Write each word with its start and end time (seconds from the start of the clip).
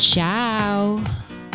Ciao. 0.00 1.04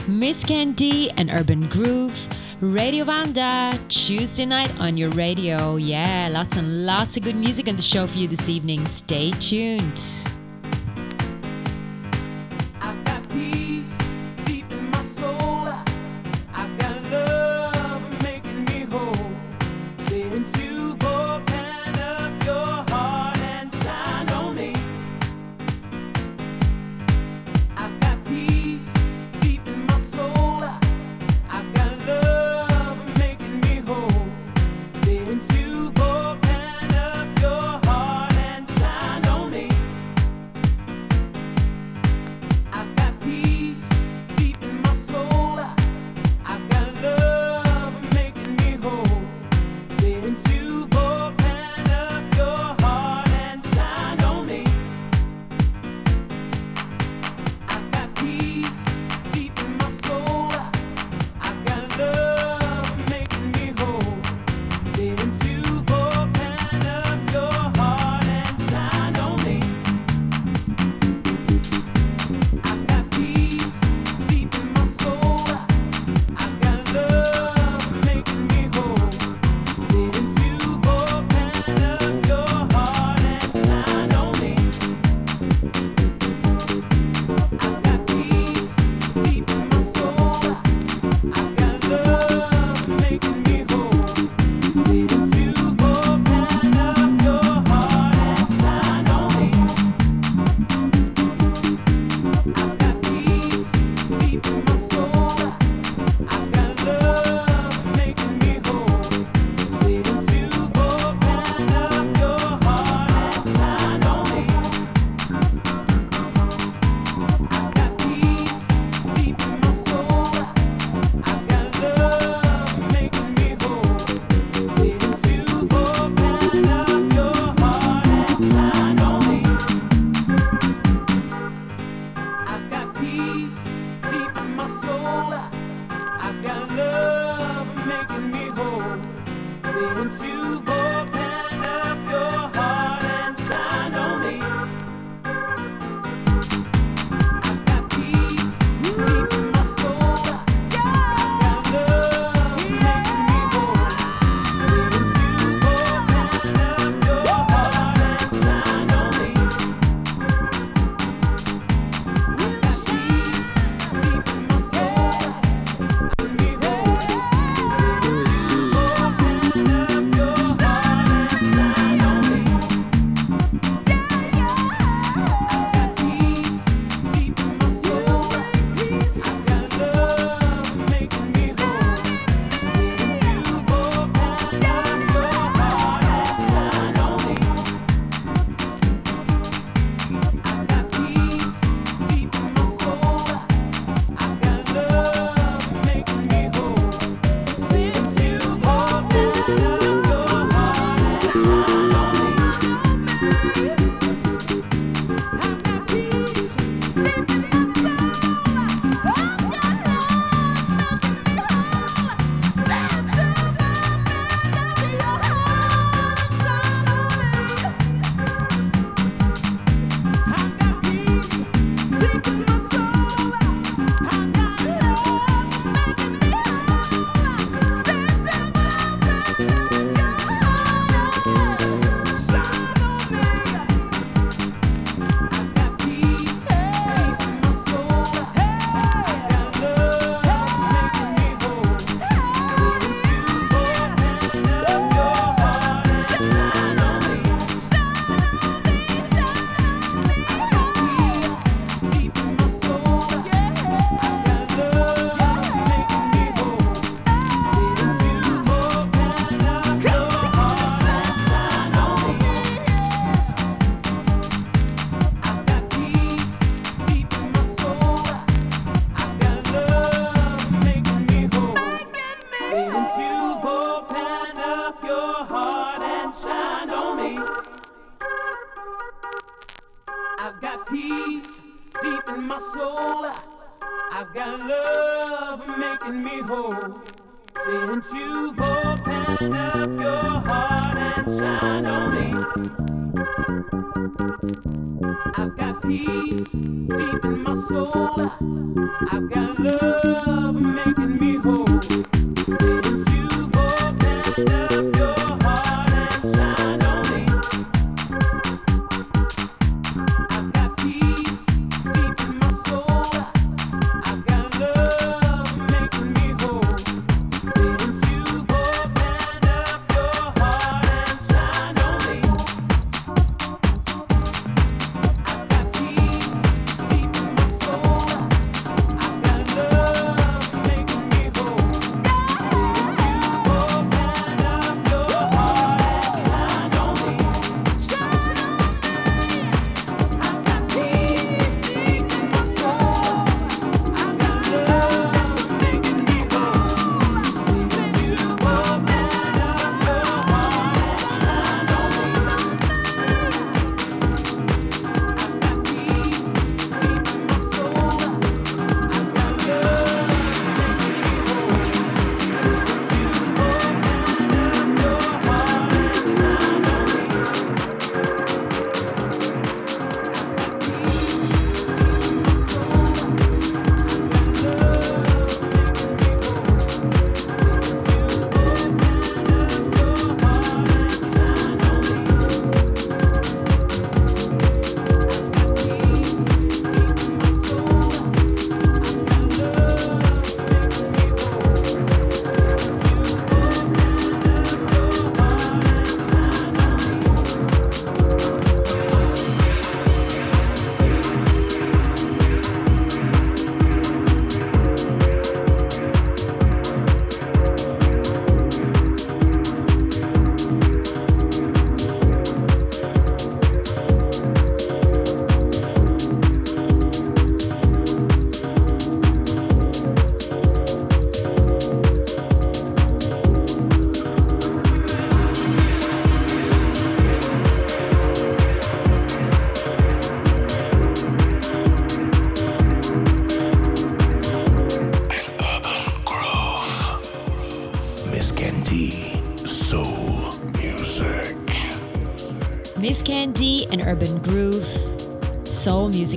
Miss 0.07 0.43
Candy 0.43 1.09
and 1.17 1.31
Urban 1.31 1.67
Groove. 1.67 2.29
Radio 2.61 3.03
Vanda, 3.03 3.77
Tuesday 3.89 4.45
night 4.45 4.71
on 4.79 4.97
your 4.97 5.09
radio. 5.09 5.77
Yeah, 5.77 6.29
lots 6.31 6.55
and 6.55 6.85
lots 6.85 7.17
of 7.17 7.23
good 7.23 7.35
music 7.35 7.67
on 7.67 7.75
the 7.75 7.81
show 7.81 8.05
for 8.05 8.19
you 8.19 8.27
this 8.27 8.47
evening. 8.47 8.85
Stay 8.85 9.31
tuned. 9.31 9.99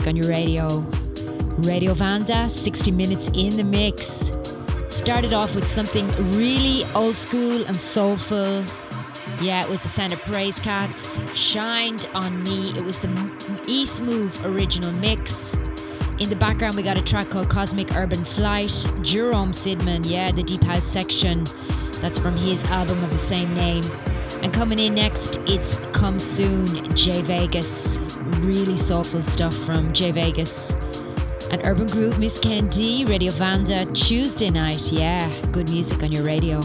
On 0.09 0.17
your 0.17 0.31
radio. 0.31 0.67
Radio 1.59 1.93
Vanda, 1.93 2.49
60 2.49 2.93
minutes 2.93 3.29
in 3.35 3.51
the 3.51 3.63
mix. 3.63 4.33
Started 4.89 5.35
off 5.35 5.55
with 5.55 5.69
something 5.69 6.09
really 6.31 6.83
old 6.95 7.15
school 7.15 7.63
and 7.67 7.77
soulful. 7.77 8.65
Yeah, 9.43 9.63
it 9.63 9.69
was 9.69 9.83
the 9.83 9.89
sound 9.89 10.15
of 10.15 10.21
Praise 10.21 10.59
Cats. 10.61 11.19
Shined 11.39 12.09
on 12.15 12.43
me. 12.45 12.71
It 12.71 12.83
was 12.83 13.01
the 13.01 13.63
East 13.67 14.01
Move 14.01 14.47
original 14.47 14.93
mix. 14.93 15.53
In 16.19 16.31
the 16.31 16.37
background, 16.37 16.77
we 16.77 16.83
got 16.83 16.97
a 16.97 17.03
track 17.03 17.29
called 17.29 17.51
Cosmic 17.51 17.95
Urban 17.95 18.25
Flight. 18.25 18.87
Jerome 19.03 19.53
Sydenham, 19.53 20.05
yeah, 20.05 20.33
the 20.33 20.43
Deep 20.43 20.65
House 20.65 20.87
section. 20.87 21.45
That's 22.01 22.19
from 22.19 22.35
his 22.39 22.65
album 22.65 23.05
of 23.05 23.11
the 23.11 23.19
same 23.19 23.53
name. 23.53 23.83
And 24.43 24.55
coming 24.55 24.79
in 24.79 24.95
next, 24.95 25.37
it's 25.47 25.81
Come 25.93 26.19
Soon, 26.19 26.67
Jay 26.97 27.21
Vegas 27.21 27.99
really 28.41 28.77
soulful 28.77 29.23
stuff 29.23 29.55
from 29.55 29.93
Jay 29.93 30.11
Vegas. 30.11 30.73
And 31.51 31.63
Urban 31.65 31.87
Groove, 31.87 32.19
Miss 32.19 32.39
Candy, 32.39 33.05
Radio 33.05 33.31
Vanda, 33.33 33.85
Tuesday 33.93 34.51
night. 34.51 34.93
Yeah, 34.93 35.27
good 35.53 35.71
music 35.71 36.03
on 36.03 36.13
your 36.13 36.25
radio. 36.25 36.61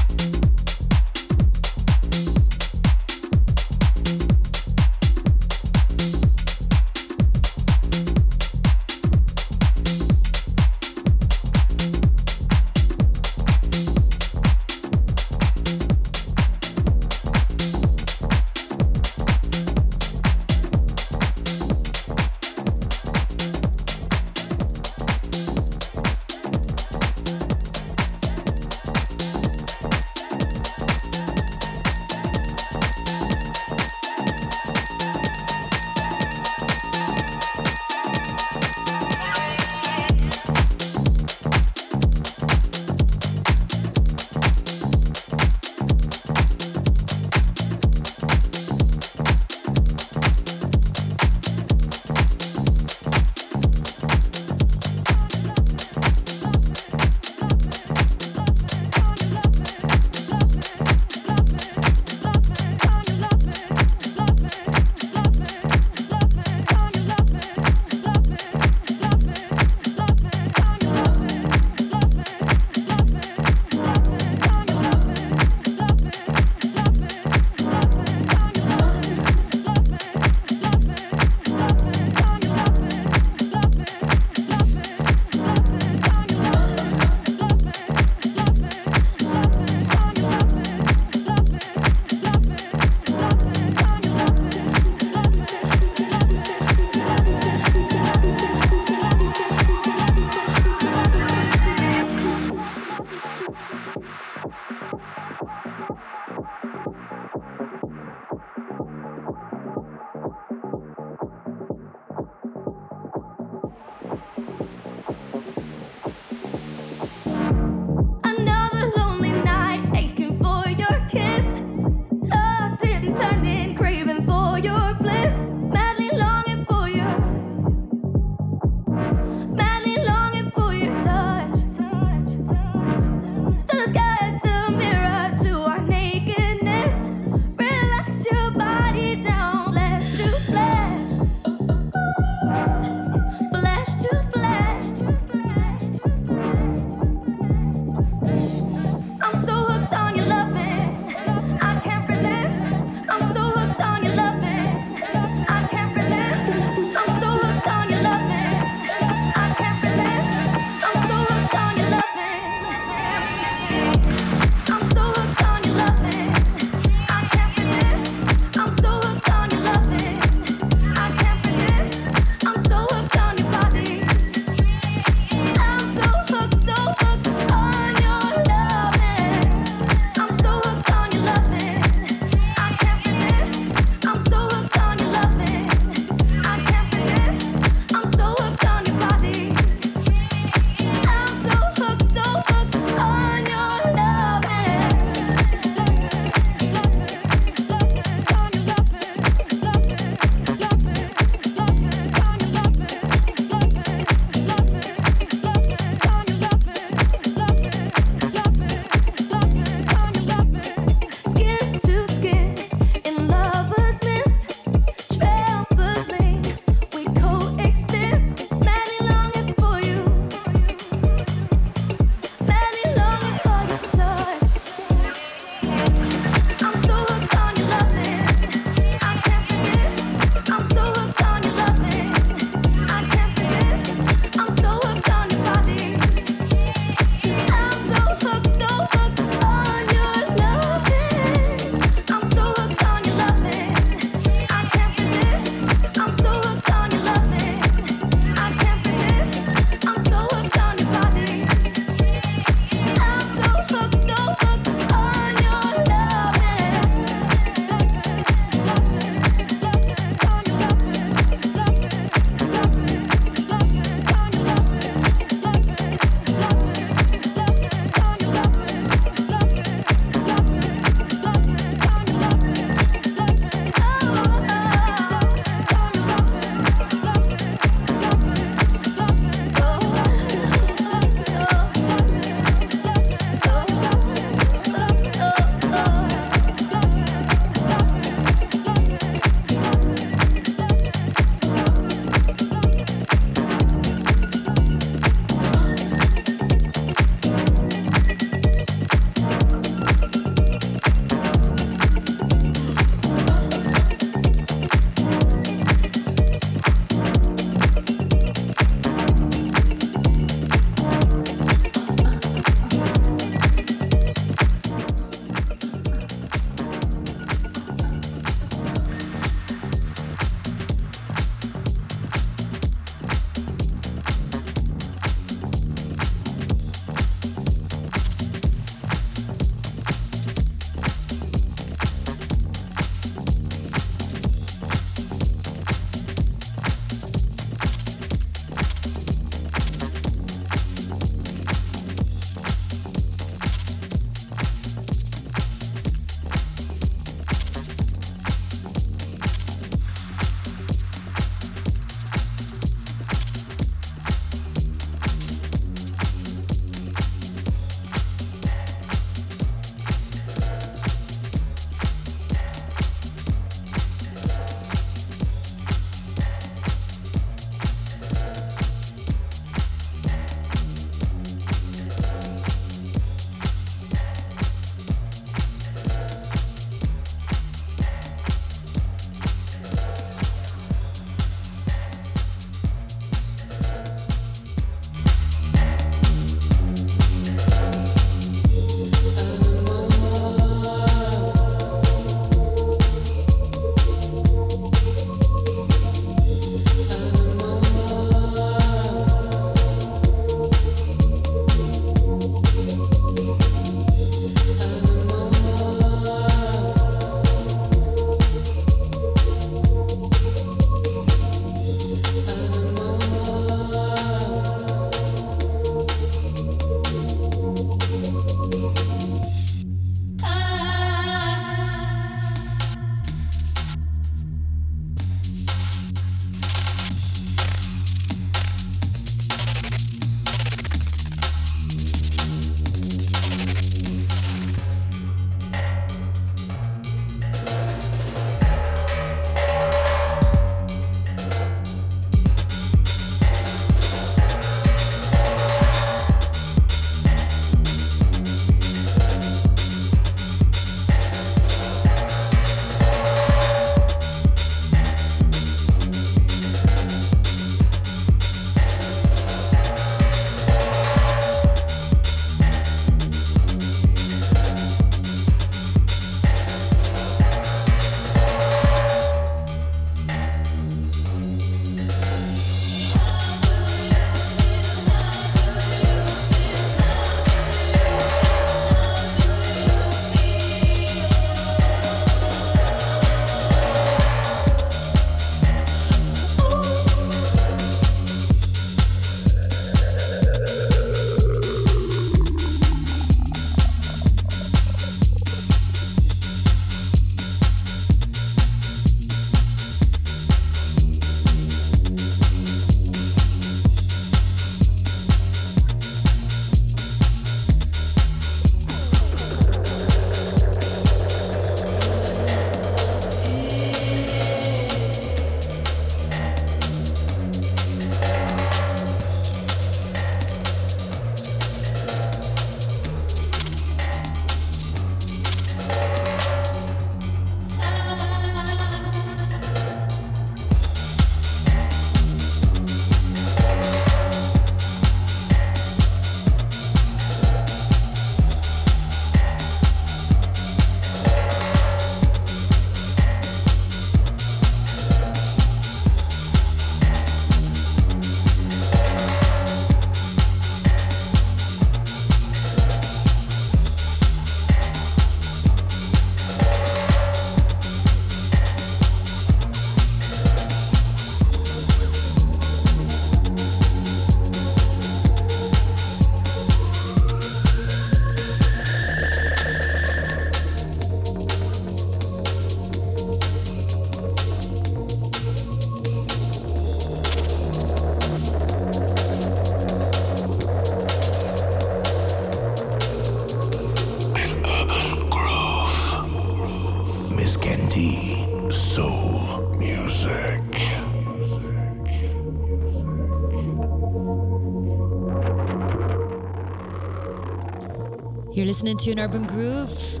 You're 598.34 598.46
listening 598.46 598.78
to 598.78 598.92
an 598.92 598.98
urban 598.98 599.26
groove. 599.26 600.00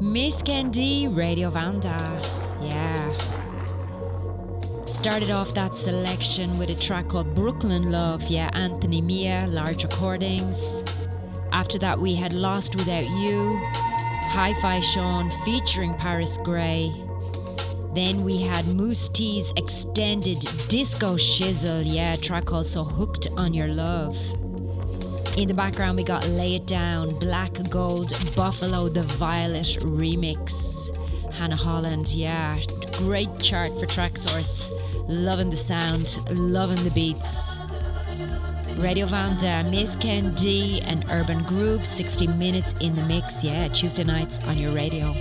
Miss 0.00 0.40
Candy, 0.40 1.06
Radio 1.08 1.50
Vanda. 1.50 2.22
Yeah. 2.62 3.10
Started 4.86 5.30
off 5.30 5.52
that 5.52 5.76
selection 5.76 6.58
with 6.58 6.70
a 6.70 6.74
track 6.74 7.08
called 7.08 7.34
Brooklyn 7.34 7.92
Love. 7.92 8.22
Yeah, 8.28 8.48
Anthony 8.54 9.02
Mia, 9.02 9.46
Large 9.50 9.82
Recordings. 9.84 10.82
After 11.52 11.78
that, 11.80 12.00
we 12.00 12.14
had 12.14 12.32
Lost 12.32 12.76
Without 12.76 13.06
You, 13.20 13.60
Hi 13.62 14.54
Fi 14.62 14.80
Sean 14.80 15.30
featuring 15.44 15.92
Paris 15.96 16.38
Grey. 16.38 16.90
Then 17.94 18.22
we 18.22 18.40
had 18.40 18.66
Moose 18.68 19.10
T's 19.10 19.52
extended 19.58 20.38
disco 20.68 21.16
shizzle, 21.16 21.82
yeah, 21.84 22.16
track 22.16 22.46
called 22.46 22.64
So 22.64 22.84
Hooked 22.84 23.28
on 23.36 23.52
Your 23.52 23.68
Love. 23.68 24.16
In 25.40 25.48
the 25.48 25.54
background, 25.54 25.96
we 25.96 26.04
got 26.04 26.28
Lay 26.28 26.56
It 26.56 26.66
Down, 26.66 27.18
Black 27.18 27.54
Gold, 27.70 28.10
Buffalo 28.36 28.90
the 28.90 29.04
Violet 29.04 29.78
remix. 29.80 30.94
Hannah 31.32 31.56
Holland, 31.56 32.12
yeah, 32.12 32.60
great 32.98 33.34
chart 33.38 33.70
for 33.70 33.86
Traxsource. 33.86 34.70
Loving 35.08 35.48
the 35.48 35.56
sound, 35.56 36.18
loving 36.28 36.76
the 36.84 36.90
beats. 36.90 37.56
Radio 38.76 39.06
Vanda, 39.06 39.64
Miss 39.70 39.96
D, 39.96 40.82
and 40.82 41.06
Urban 41.10 41.42
Groove, 41.44 41.86
60 41.86 42.26
minutes 42.26 42.74
in 42.80 42.94
the 42.94 43.02
mix, 43.04 43.42
yeah, 43.42 43.66
Tuesday 43.68 44.04
nights 44.04 44.40
on 44.40 44.58
your 44.58 44.72
radio. 44.72 45.14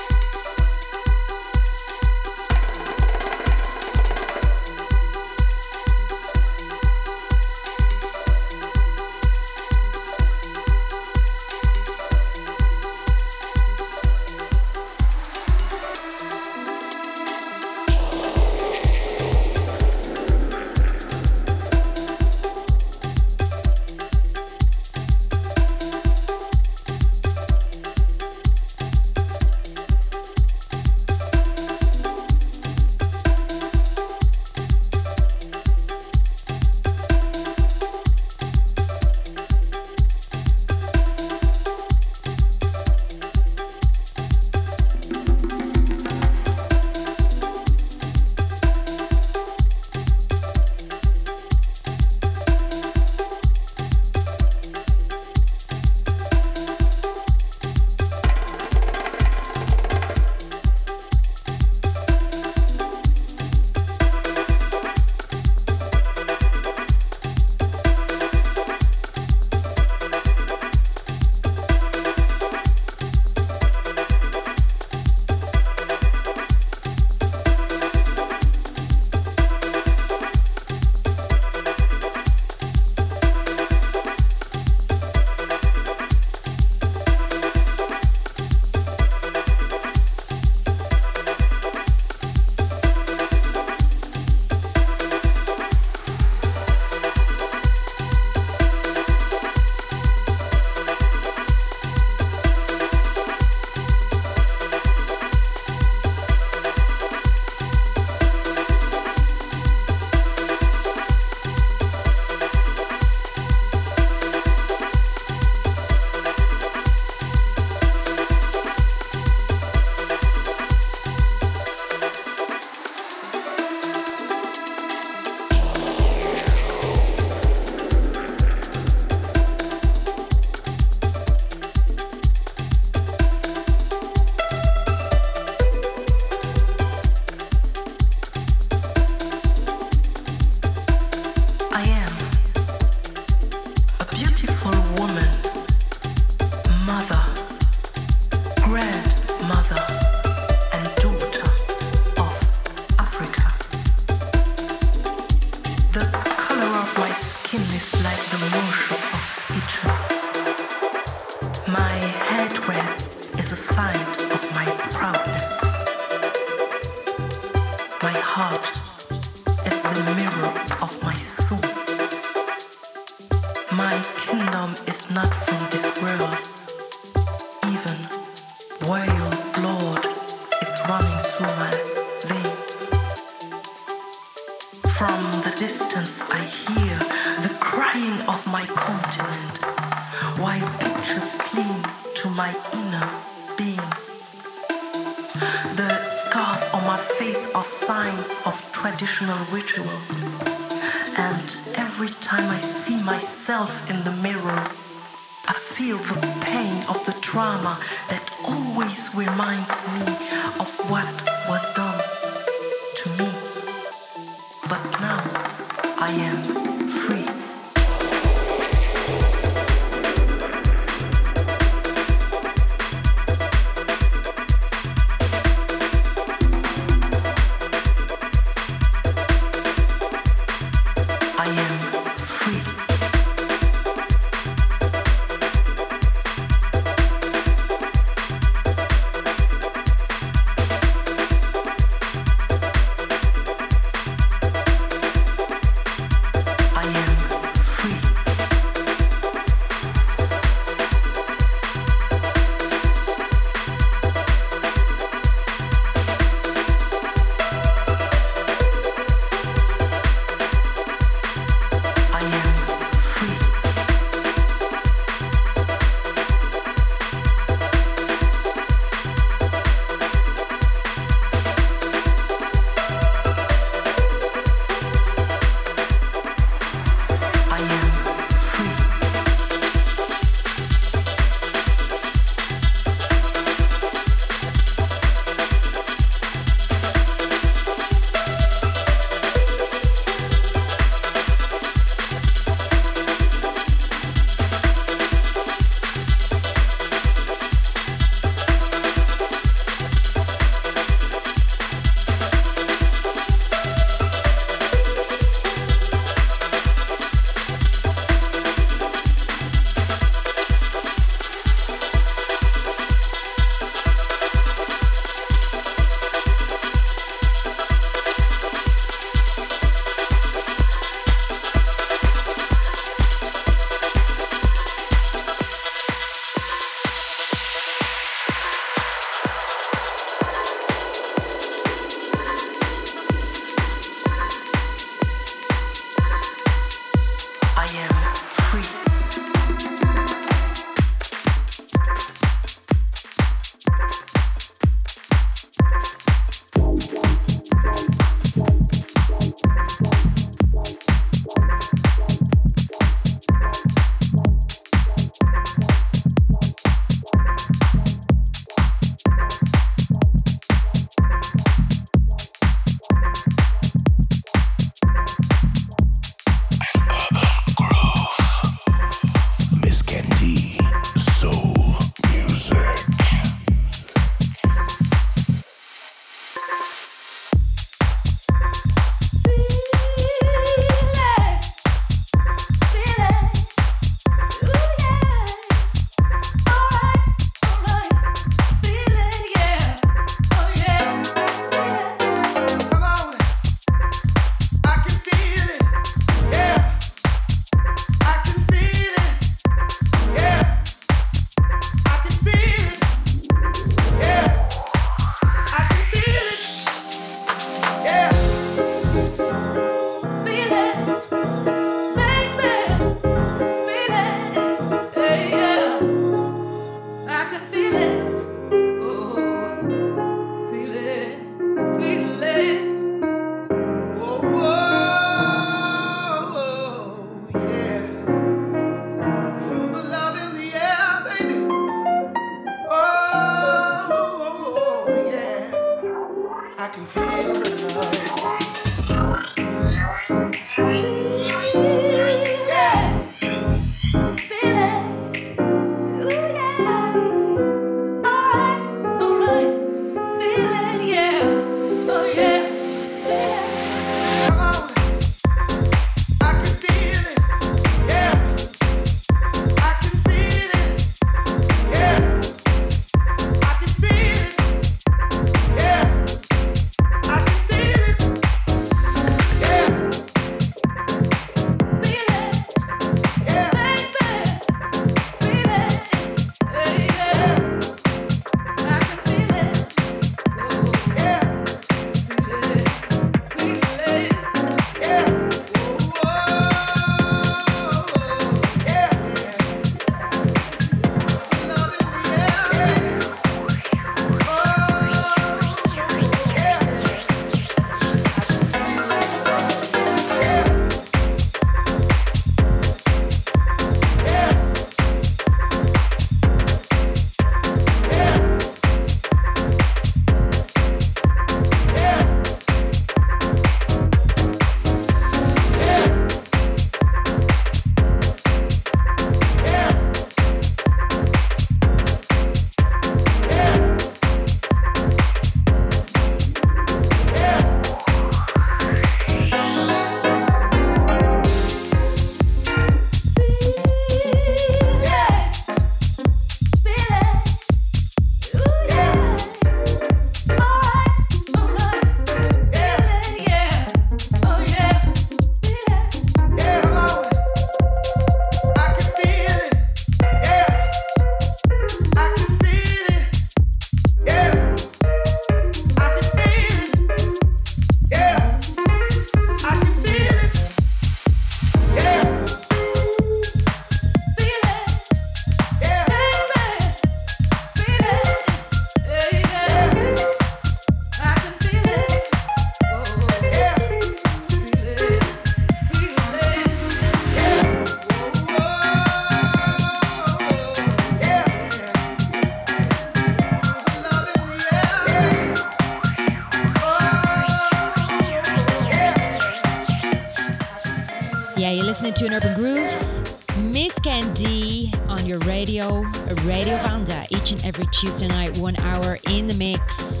Tuesday 597.70 598.08
night, 598.08 598.36
one 598.38 598.56
hour 598.56 598.98
in 599.08 599.28
the 599.28 599.34
mix. 599.34 600.00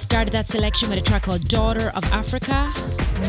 Started 0.00 0.32
that 0.32 0.48
selection 0.48 0.88
with 0.90 0.98
a 0.98 1.02
track 1.02 1.22
called 1.22 1.46
Daughter 1.48 1.92
of 1.94 2.04
Africa, 2.12 2.72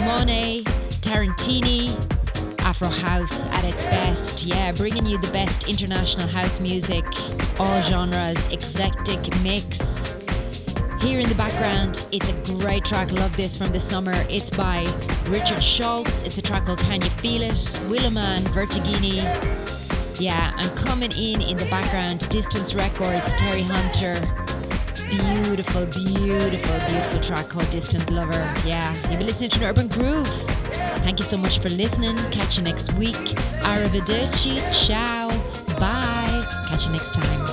Monet, 0.06 0.62
Tarantini, 1.02 1.90
Afro 2.62 2.88
House 2.88 3.46
at 3.48 3.64
its 3.66 3.84
best. 3.84 4.44
Yeah, 4.44 4.72
bringing 4.72 5.06
you 5.06 5.20
the 5.20 5.32
best 5.32 5.68
international 5.68 6.28
house 6.28 6.60
music, 6.60 7.06
all 7.60 7.82
genres, 7.84 8.48
eclectic 8.48 9.20
mix. 9.44 10.09
Here 11.02 11.20
in 11.20 11.30
the 11.30 11.36
background, 11.36 12.06
it's 12.12 12.30
a 12.30 12.34
great 12.58 12.86
track. 12.86 13.12
Love 13.12 13.36
this 13.36 13.56
from 13.56 13.72
the 13.72 13.80
summer. 13.80 14.14
It's 14.30 14.50
by 14.50 14.86
Richard 15.28 15.64
Schultz. 15.64 16.24
It's 16.24 16.38
a 16.38 16.42
track 16.42 16.66
called 16.66 16.80
Can 16.80 17.02
You 17.02 17.10
Feel 17.10 17.44
It? 17.44 17.54
Williman, 17.88 18.42
Vertigini, 18.50 19.20
yeah, 20.20 20.52
I'm 20.58 20.70
coming 20.76 21.12
in 21.14 21.42
in 21.42 21.56
the 21.56 21.66
background. 21.70 22.28
Distance 22.30 22.76
Records, 22.76 23.32
Terry 23.34 23.62
Hunter. 23.62 24.16
Beautiful, 25.10 25.86
beautiful, 25.86 26.80
beautiful 26.88 27.22
track 27.22 27.48
called 27.48 27.70
Distant 27.70 28.12
Lover. 28.12 28.54
Yeah, 28.66 28.94
you've 29.10 29.18
been 29.18 29.28
listening 29.28 29.50
to 29.52 29.60
an 29.60 29.70
Urban 29.70 29.88
Groove. 29.88 30.28
Thank 31.04 31.20
you 31.20 31.26
so 31.26 31.38
much 31.38 31.60
for 31.60 31.70
listening. 31.70 32.18
Catch 32.32 32.58
you 32.58 32.64
next 32.64 32.94
week. 32.94 33.16
Arrivederci. 33.64 34.60
Ciao. 34.86 35.30
Bye. 35.80 36.46
Catch 36.68 36.88
you 36.88 36.92
next 36.92 37.14
time. 37.14 37.49